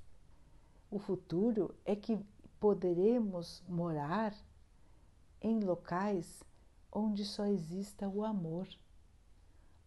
o 0.95 0.99
futuro 0.99 1.75
é 1.83 1.93
que 1.93 2.17
poderemos 2.57 3.61
morar 3.67 4.33
em 5.41 5.59
locais 5.59 6.41
onde 6.89 7.25
só 7.25 7.45
exista 7.45 8.07
o 8.07 8.23
amor, 8.23 8.65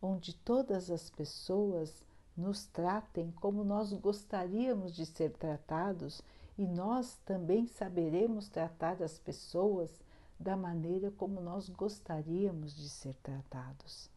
onde 0.03 0.35
todas 0.35 0.90
as 0.90 1.09
pessoas 1.09 2.05
nos 2.37 2.66
tratem 2.66 3.33
como 3.33 3.64
nós 3.64 3.90
gostaríamos 3.94 4.94
de 4.94 5.07
ser 5.07 5.33
tratados 5.33 6.21
e 6.59 6.66
nós 6.66 7.16
também 7.25 7.66
saberemos 7.66 8.49
tratar 8.51 9.03
as 9.03 9.18
pessoas 9.18 9.90
da 10.38 10.57
maneira 10.57 11.11
como 11.11 11.40
nós 11.40 11.68
gostaríamos 11.68 12.74
de 12.77 12.88
ser 12.88 13.14
tratados. 13.16 14.11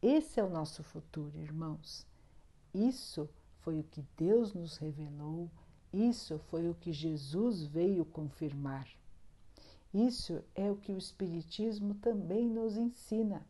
Esse 0.00 0.40
é 0.40 0.44
o 0.44 0.48
nosso 0.48 0.82
futuro, 0.82 1.38
irmãos. 1.38 2.06
Isso 2.72 3.28
foi 3.60 3.80
o 3.80 3.84
que 3.84 4.04
Deus 4.16 4.54
nos 4.54 4.76
revelou, 4.76 5.50
isso 5.92 6.38
foi 6.38 6.68
o 6.68 6.74
que 6.74 6.92
Jesus 6.92 7.64
veio 7.64 8.04
confirmar. 8.04 8.88
Isso 9.92 10.42
é 10.54 10.70
o 10.70 10.76
que 10.76 10.92
o 10.92 10.98
Espiritismo 10.98 11.94
também 11.94 12.48
nos 12.48 12.76
ensina. 12.76 13.44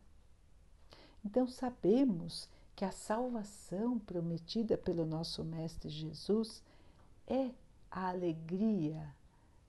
Então, 1.25 1.47
sabemos 1.47 2.49
que 2.75 2.85
a 2.85 2.93
salvação 2.93 3.99
prometida 3.99 4.79
pelo 4.79 5.05
nosso 5.05 5.45
Mestre 5.45 5.89
Jesus 5.89 6.63
é 7.27 7.51
a 7.91 8.09
alegria 8.09 9.15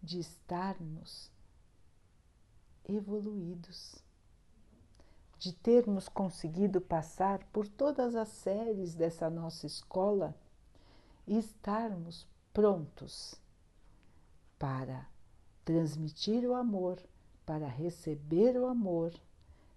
de 0.02 0.20
estarmos 0.20 1.32
evoluídos, 2.90 3.96
de 5.38 5.54
termos 5.54 6.10
conseguido 6.10 6.82
passar 6.82 7.44
por 7.54 7.68
todas 7.68 8.16
as 8.16 8.28
séries 8.28 8.96
dessa 8.96 9.30
nossa 9.30 9.66
escola 9.66 10.36
e 11.26 11.38
estarmos 11.38 12.28
prontos 12.52 13.36
para 14.58 15.08
transmitir 15.64 16.44
o 16.46 16.56
amor, 16.56 17.02
para 17.46 17.68
receber 17.68 18.58
o 18.58 18.66
amor, 18.66 19.14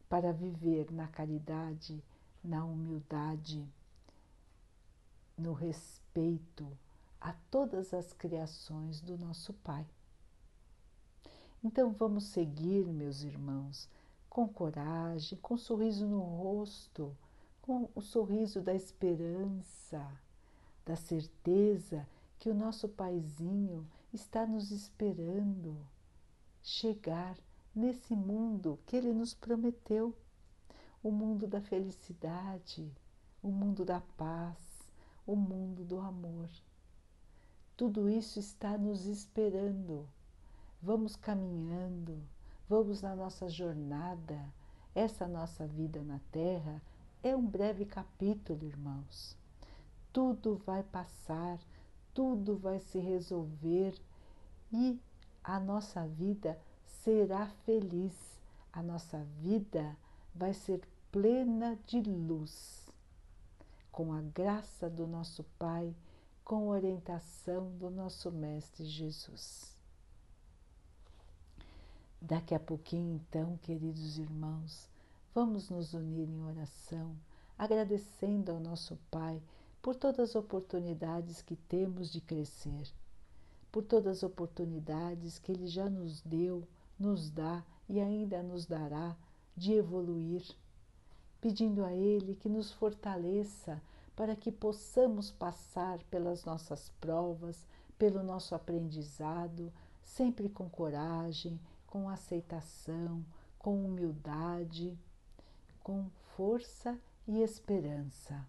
para 0.08 0.32
viver 0.32 0.90
na 0.90 1.06
caridade, 1.06 2.02
na 2.42 2.64
humildade, 2.64 3.64
no 5.38 5.52
respeito 5.52 6.66
a 7.20 7.32
todas 7.50 7.94
as 7.94 8.12
criações 8.12 9.00
do 9.00 9.16
nosso 9.16 9.52
Pai. 9.54 9.86
Então 11.64 11.92
vamos 11.92 12.24
seguir, 12.24 12.84
meus 12.86 13.22
irmãos, 13.22 13.88
com 14.28 14.48
coragem, 14.48 15.38
com 15.40 15.54
um 15.54 15.58
sorriso 15.58 16.04
no 16.08 16.18
rosto, 16.18 17.16
com 17.60 17.88
o 17.94 18.00
sorriso 18.00 18.60
da 18.60 18.74
esperança, 18.74 20.04
da 20.84 20.96
certeza 20.96 22.04
que 22.40 22.50
o 22.50 22.54
nosso 22.54 22.88
Paizinho 22.88 23.86
está 24.12 24.44
nos 24.44 24.72
esperando 24.72 25.76
chegar 26.60 27.38
nesse 27.72 28.16
mundo 28.16 28.80
que 28.84 28.96
Ele 28.96 29.12
nos 29.12 29.32
prometeu 29.32 30.12
o 31.00 31.12
mundo 31.12 31.46
da 31.46 31.60
felicidade, 31.60 32.90
o 33.40 33.52
mundo 33.52 33.84
da 33.84 34.00
paz, 34.16 34.58
o 35.24 35.36
mundo 35.36 35.84
do 35.84 36.00
amor. 36.00 36.48
Tudo 37.76 38.08
isso 38.08 38.40
está 38.40 38.76
nos 38.76 39.06
esperando. 39.06 40.08
Vamos 40.84 41.14
caminhando, 41.14 42.20
vamos 42.68 43.02
na 43.02 43.14
nossa 43.14 43.48
jornada. 43.48 44.52
Essa 44.92 45.28
nossa 45.28 45.64
vida 45.64 46.02
na 46.02 46.18
Terra 46.32 46.82
é 47.22 47.36
um 47.36 47.46
breve 47.46 47.86
capítulo, 47.86 48.64
irmãos. 48.64 49.36
Tudo 50.12 50.60
vai 50.66 50.82
passar, 50.82 51.60
tudo 52.12 52.56
vai 52.56 52.80
se 52.80 52.98
resolver 52.98 53.94
e 54.72 54.98
a 55.44 55.60
nossa 55.60 56.04
vida 56.08 56.58
será 56.84 57.46
feliz, 57.64 58.40
a 58.72 58.82
nossa 58.82 59.24
vida 59.40 59.96
vai 60.34 60.52
ser 60.52 60.82
plena 61.12 61.78
de 61.86 62.00
luz, 62.00 62.88
com 63.92 64.12
a 64.12 64.20
graça 64.20 64.90
do 64.90 65.06
nosso 65.06 65.44
Pai, 65.60 65.94
com 66.44 66.72
a 66.72 66.74
orientação 66.74 67.70
do 67.78 67.88
nosso 67.88 68.32
Mestre 68.32 68.84
Jesus. 68.84 69.71
Daqui 72.24 72.54
a 72.54 72.60
pouquinho, 72.60 73.16
então, 73.16 73.58
queridos 73.62 74.16
irmãos, 74.16 74.88
vamos 75.34 75.68
nos 75.68 75.92
unir 75.92 76.28
em 76.28 76.40
oração, 76.44 77.16
agradecendo 77.58 78.52
ao 78.52 78.60
nosso 78.60 78.96
Pai 79.10 79.42
por 79.82 79.96
todas 79.96 80.30
as 80.30 80.36
oportunidades 80.36 81.42
que 81.42 81.56
temos 81.56 82.12
de 82.12 82.20
crescer, 82.20 82.86
por 83.72 83.82
todas 83.82 84.18
as 84.18 84.22
oportunidades 84.22 85.40
que 85.40 85.50
Ele 85.50 85.66
já 85.66 85.90
nos 85.90 86.20
deu, 86.20 86.62
nos 86.96 87.28
dá 87.28 87.64
e 87.88 87.98
ainda 87.98 88.40
nos 88.40 88.66
dará 88.66 89.16
de 89.56 89.72
evoluir, 89.72 90.44
pedindo 91.40 91.84
a 91.84 91.92
Ele 91.92 92.36
que 92.36 92.48
nos 92.48 92.70
fortaleça 92.70 93.82
para 94.14 94.36
que 94.36 94.52
possamos 94.52 95.32
passar 95.32 95.98
pelas 96.04 96.44
nossas 96.44 96.88
provas, 97.00 97.66
pelo 97.98 98.22
nosso 98.22 98.54
aprendizado, 98.54 99.72
sempre 100.04 100.48
com 100.48 100.70
coragem, 100.70 101.58
com 101.92 102.08
aceitação, 102.08 103.22
com 103.58 103.84
humildade, 103.84 104.98
com 105.82 106.08
força 106.34 106.98
e 107.28 107.42
esperança. 107.42 108.48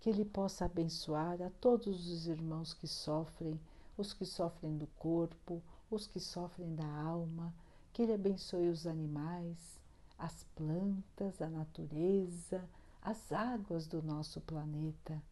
Que 0.00 0.08
Ele 0.08 0.24
possa 0.24 0.64
abençoar 0.64 1.42
a 1.42 1.50
todos 1.60 2.08
os 2.08 2.26
irmãos 2.26 2.72
que 2.72 2.88
sofrem, 2.88 3.60
os 3.98 4.14
que 4.14 4.24
sofrem 4.24 4.78
do 4.78 4.86
corpo, 4.98 5.62
os 5.90 6.06
que 6.06 6.18
sofrem 6.18 6.74
da 6.74 6.86
alma, 6.86 7.54
que 7.92 8.00
Ele 8.00 8.14
abençoe 8.14 8.70
os 8.70 8.86
animais, 8.86 9.78
as 10.18 10.44
plantas, 10.56 11.42
a 11.42 11.50
natureza, 11.50 12.66
as 13.02 13.30
águas 13.30 13.86
do 13.86 14.02
nosso 14.02 14.40
planeta, 14.40 15.22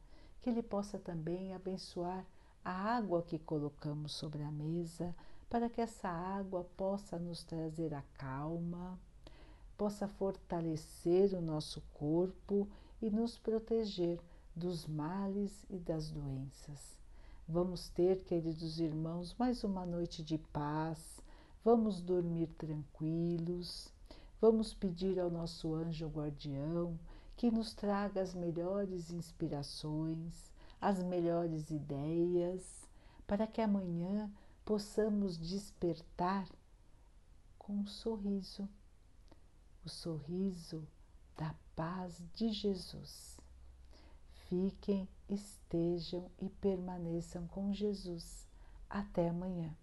que 0.42 0.51
Ele 0.51 0.62
possa 0.62 0.99
também 0.99 1.55
abençoar 1.55 2.27
a 2.62 2.71
água 2.71 3.23
que 3.23 3.38
colocamos 3.38 4.12
sobre 4.12 4.42
a 4.42 4.51
mesa, 4.51 5.16
para 5.52 5.68
que 5.68 5.82
essa 5.82 6.08
água 6.08 6.64
possa 6.78 7.18
nos 7.18 7.44
trazer 7.44 7.92
a 7.92 8.00
calma, 8.14 8.98
possa 9.76 10.08
fortalecer 10.08 11.34
o 11.34 11.42
nosso 11.42 11.82
corpo 11.92 12.66
e 13.02 13.10
nos 13.10 13.36
proteger 13.36 14.18
dos 14.56 14.86
males 14.86 15.66
e 15.68 15.76
das 15.76 16.10
doenças. 16.10 16.98
Vamos 17.46 17.90
ter, 17.90 18.24
queridos 18.24 18.80
irmãos, 18.80 19.36
mais 19.38 19.62
uma 19.62 19.84
noite 19.84 20.22
de 20.22 20.38
paz, 20.38 21.20
vamos 21.62 22.00
dormir 22.00 22.46
tranquilos, 22.56 23.92
vamos 24.40 24.72
pedir 24.72 25.20
ao 25.20 25.30
nosso 25.30 25.74
anjo 25.74 26.08
guardião 26.08 26.98
que 27.36 27.50
nos 27.50 27.74
traga 27.74 28.22
as 28.22 28.34
melhores 28.34 29.10
inspirações, 29.10 30.50
as 30.80 31.02
melhores 31.02 31.70
ideias, 31.70 32.88
para 33.26 33.46
que 33.46 33.60
amanhã 33.60 34.32
possamos 34.64 35.37
despertar 35.37 36.48
com 37.59 37.75
um 37.75 37.87
sorriso, 37.87 38.68
o 39.85 39.88
sorriso 39.88 40.87
da 41.37 41.55
paz 41.75 42.22
de 42.35 42.53
Jesus 42.53 43.42
fiquem, 44.53 45.09
estejam 45.31 46.31
e 46.38 46.51
permaneçam 46.51 47.46
com 47.46 47.72
Jesus. 47.72 48.46
Até 48.90 49.31
amanhã. 49.31 49.75